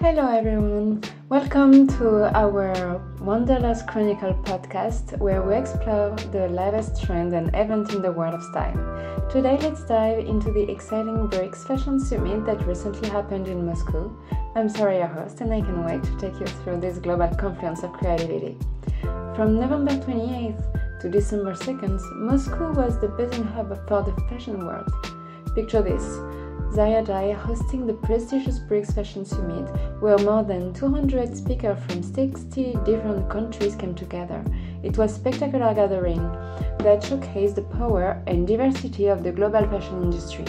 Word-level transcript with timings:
Hello, 0.00 0.28
everyone. 0.28 1.02
Welcome 1.30 1.88
to 1.96 2.30
our 2.36 3.00
Wanderlust 3.18 3.86
Chronicle 3.88 4.34
podcast, 4.44 5.18
where 5.18 5.40
we 5.40 5.56
explore 5.56 6.10
the 6.32 6.48
latest 6.50 7.02
trend 7.02 7.32
and 7.32 7.48
event 7.56 7.94
in 7.94 8.02
the 8.02 8.12
world 8.12 8.34
of 8.34 8.42
style. 8.42 8.76
Today, 9.30 9.56
let's 9.62 9.84
dive 9.84 10.18
into 10.18 10.52
the 10.52 10.70
exciting 10.70 11.28
BRICS 11.28 11.66
Fashion 11.66 11.98
Summit 11.98 12.44
that 12.44 12.66
recently 12.66 13.08
happened 13.08 13.48
in 13.48 13.64
Moscow. 13.64 14.14
I'm 14.54 14.68
Sarah, 14.68 14.98
your 14.98 15.06
host, 15.06 15.40
and 15.40 15.50
I 15.50 15.62
can 15.62 15.82
wait 15.82 16.02
to 16.02 16.16
take 16.18 16.38
you 16.38 16.46
through 16.46 16.80
this 16.82 16.98
global 16.98 17.34
confluence 17.34 17.82
of 17.82 17.94
creativity. 17.94 18.58
From 19.34 19.58
November 19.58 19.92
28th 19.92 21.00
to 21.00 21.08
December 21.08 21.54
2nd, 21.54 22.00
Moscow 22.16 22.70
was 22.74 23.00
the 23.00 23.08
buzzing 23.08 23.44
hub 23.44 23.70
for 23.88 24.02
the 24.02 24.12
fashion 24.28 24.66
world. 24.66 24.92
Picture 25.54 25.80
this 25.80 26.04
Zaryadye 26.72 27.34
hosting 27.34 27.86
the 27.86 27.94
prestigious 27.94 28.58
BRICS 28.58 28.94
Fashion 28.94 29.24
Summit, 29.24 29.68
where 30.00 30.18
more 30.18 30.42
than 30.42 30.74
200 30.74 31.36
speakers 31.36 31.78
from 31.86 32.02
60 32.02 32.76
different 32.84 33.30
countries 33.30 33.76
came 33.76 33.94
together. 33.94 34.44
It 34.82 34.98
was 34.98 35.12
a 35.12 35.14
spectacular 35.14 35.72
gathering 35.74 36.22
that 36.80 37.02
showcased 37.02 37.54
the 37.54 37.62
power 37.62 38.22
and 38.26 38.46
diversity 38.46 39.06
of 39.06 39.22
the 39.22 39.32
global 39.32 39.66
fashion 39.68 40.02
industry. 40.02 40.44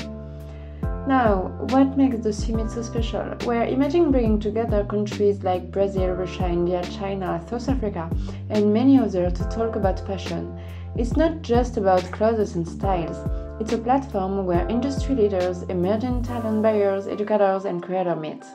Now, 1.07 1.55
what 1.69 1.95
makes 1.95 2.17
the 2.17 2.33
summit 2.33 2.69
so 2.69 2.81
special? 2.81 3.33
We're 3.45 3.63
imagining 3.63 4.11
bringing 4.11 4.41
together 4.41 4.83
countries 4.83 5.41
like 5.41 5.71
Brazil, 5.71 6.09
Russia, 6.09 6.49
India, 6.49 6.83
China, 6.99 7.41
South 7.49 7.69
Africa, 7.69 8.09
and 8.49 8.73
many 8.73 8.99
others 8.99 9.31
to 9.33 9.45
talk 9.45 9.77
about 9.77 10.05
fashion. 10.05 10.59
It's 10.97 11.15
not 11.15 11.41
just 11.41 11.77
about 11.77 12.11
clothes 12.11 12.55
and 12.55 12.67
styles. 12.67 13.15
It's 13.59 13.73
a 13.73 13.77
platform 13.79 14.45
where 14.45 14.67
industry 14.69 15.15
leaders, 15.15 15.63
emerging 15.63 16.21
talent 16.21 16.61
buyers, 16.61 17.07
educators, 17.07 17.65
and 17.65 17.81
creators 17.81 18.19
meet. 18.19 18.45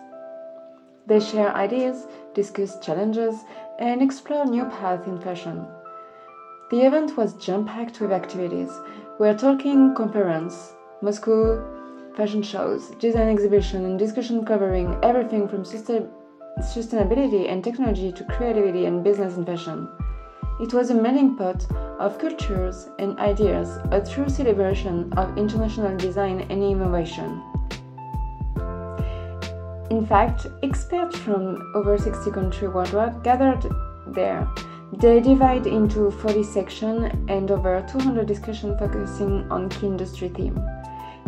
They 1.08 1.18
share 1.18 1.52
ideas, 1.56 2.06
discuss 2.34 2.78
challenges, 2.78 3.34
and 3.80 4.00
explore 4.00 4.46
new 4.46 4.64
paths 4.66 5.08
in 5.08 5.18
fashion. 5.18 5.66
The 6.70 6.82
event 6.82 7.16
was 7.16 7.34
jam 7.34 7.66
packed 7.66 8.00
with 8.00 8.12
activities. 8.12 8.70
We're 9.18 9.36
talking 9.36 9.92
conference, 9.96 10.72
Moscow, 11.02 11.60
fashion 12.14 12.42
shows, 12.42 12.90
design 13.00 13.28
exhibition, 13.28 13.84
and 13.84 13.98
discussion 13.98 14.44
covering 14.44 14.96
everything 15.02 15.48
from 15.48 15.64
sustainability 15.64 17.50
and 17.50 17.64
technology 17.64 18.12
to 18.12 18.24
creativity 18.24 18.86
and 18.86 19.02
business 19.02 19.36
and 19.36 19.44
fashion. 19.44 19.88
It 20.60 20.72
was 20.74 20.90
a 20.90 20.94
melting 20.94 21.36
pot 21.36 21.66
of 21.98 22.18
cultures 22.18 22.88
and 22.98 23.18
ideas, 23.18 23.78
a 23.90 24.00
true 24.00 24.28
celebration 24.28 25.12
of 25.14 25.36
international 25.38 25.96
design 25.96 26.40
and 26.50 26.62
innovation. 26.62 27.42
In 29.90 30.06
fact, 30.06 30.46
experts 30.62 31.16
from 31.18 31.58
over 31.74 31.98
60 31.98 32.30
countries 32.30 32.70
worldwide 32.70 33.22
gathered 33.22 33.66
there. 34.06 34.48
They 34.92 35.20
divide 35.20 35.66
into 35.66 36.10
40 36.10 36.42
sections 36.42 37.12
and 37.28 37.50
over 37.50 37.84
200 37.90 38.26
discussions 38.26 38.78
focusing 38.78 39.50
on 39.50 39.68
key 39.70 39.86
industry 39.86 40.28
themes. 40.28 40.60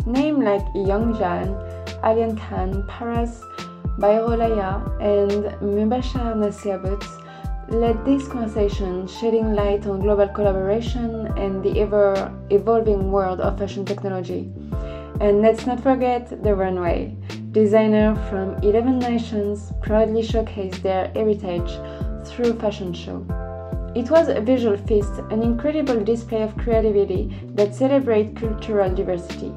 Names 0.05 0.43
like 0.43 0.65
Yang 0.75 1.13
Jian, 1.15 2.01
Alian 2.03 2.37
Khan, 2.37 2.85
Paras, 2.87 3.41
Bayrolaya, 3.97 4.81
and 5.01 5.45
Mubashir 5.61 6.35
Nasiabut 6.35 7.03
led 7.69 8.05
this 8.05 8.27
conversation, 8.27 9.07
shedding 9.07 9.53
light 9.53 9.87
on 9.87 10.01
global 10.01 10.27
collaboration 10.27 11.27
and 11.37 11.63
the 11.63 11.79
ever 11.79 12.31
evolving 12.49 13.11
world 13.11 13.41
of 13.41 13.57
fashion 13.57 13.85
technology. 13.85 14.51
And 15.19 15.41
let's 15.41 15.65
not 15.65 15.79
forget 15.81 16.43
the 16.43 16.53
runway. 16.53 17.15
Designers 17.51 18.17
from 18.29 18.55
11 18.61 18.99
nations 18.99 19.71
proudly 19.81 20.21
showcased 20.21 20.81
their 20.81 21.07
heritage 21.15 21.71
through 22.27 22.59
fashion 22.59 22.93
show. 22.93 23.25
It 23.95 24.11
was 24.11 24.27
a 24.27 24.41
visual 24.41 24.75
feast, 24.75 25.13
an 25.31 25.41
incredible 25.41 26.03
display 26.03 26.41
of 26.43 26.57
creativity 26.57 27.33
that 27.55 27.73
celebrated 27.73 28.35
cultural 28.35 28.93
diversity. 28.93 29.53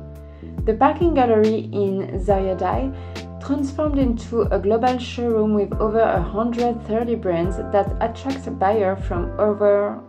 The 0.64 0.74
parking 0.74 1.14
gallery 1.14 1.68
in 1.72 2.20
Zaryadye 2.20 2.94
transformed 3.41 3.99
into 3.99 4.43
a 4.54 4.59
global 4.59 4.99
showroom 4.99 5.54
with 5.54 5.72
over 5.75 6.04
130 6.04 7.15
brands 7.16 7.56
that 7.56 7.97
attracts 8.00 8.49
buyers 8.49 9.04
from 9.06 9.38
over 9.38 10.00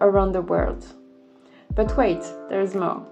around 0.00 0.32
the 0.32 0.42
world. 0.42 0.84
But 1.74 1.96
wait, 1.96 2.22
there 2.48 2.60
is 2.60 2.74
more. 2.74 3.06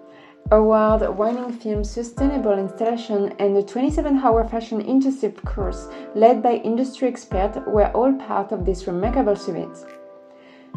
Award 0.50 1.16
winning 1.16 1.52
film 1.52 1.84
Sustainable 1.84 2.58
Installation 2.58 3.32
and 3.38 3.56
the 3.56 3.62
27 3.62 4.18
hour 4.18 4.46
fashion 4.46 4.82
intensive 4.82 5.42
course 5.44 5.88
led 6.14 6.42
by 6.42 6.56
industry 6.56 7.08
experts 7.08 7.58
were 7.66 7.90
all 7.92 8.12
part 8.12 8.52
of 8.52 8.66
this 8.66 8.86
remarkable 8.86 9.36
summit. 9.36 9.74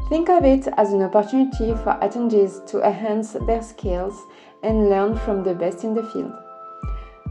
Think 0.08 0.30
of 0.30 0.46
it 0.46 0.70
as 0.78 0.94
an 0.94 1.02
opportunity 1.02 1.74
for 1.84 2.00
attendees 2.02 2.66
to 2.68 2.82
enhance 2.82 3.34
their 3.46 3.62
skills 3.62 4.26
and 4.64 4.90
learn 4.90 5.18
from 5.18 5.44
the 5.44 5.54
best 5.54 5.84
in 5.84 5.94
the 5.94 6.04
field. 6.04 6.32